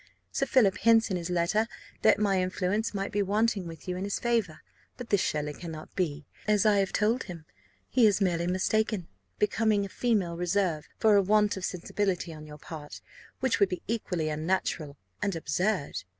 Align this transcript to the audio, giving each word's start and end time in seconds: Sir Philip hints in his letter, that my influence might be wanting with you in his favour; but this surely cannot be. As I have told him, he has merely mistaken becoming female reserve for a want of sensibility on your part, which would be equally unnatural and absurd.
Sir 0.31 0.47
Philip 0.47 0.79
hints 0.79 1.11
in 1.11 1.15
his 1.17 1.29
letter, 1.29 1.67
that 2.01 2.17
my 2.17 2.41
influence 2.41 2.91
might 2.95 3.11
be 3.11 3.21
wanting 3.21 3.67
with 3.67 3.87
you 3.87 3.95
in 3.97 4.03
his 4.03 4.17
favour; 4.17 4.61
but 4.97 5.11
this 5.11 5.21
surely 5.21 5.53
cannot 5.53 5.95
be. 5.95 6.25
As 6.47 6.65
I 6.65 6.79
have 6.79 6.91
told 6.91 7.25
him, 7.25 7.45
he 7.87 8.05
has 8.05 8.19
merely 8.19 8.47
mistaken 8.47 9.07
becoming 9.37 9.87
female 9.87 10.35
reserve 10.37 10.89
for 10.97 11.17
a 11.17 11.21
want 11.21 11.55
of 11.55 11.65
sensibility 11.65 12.33
on 12.33 12.47
your 12.47 12.57
part, 12.57 12.99
which 13.41 13.59
would 13.59 13.69
be 13.69 13.83
equally 13.87 14.29
unnatural 14.29 14.97
and 15.21 15.35
absurd. 15.35 16.01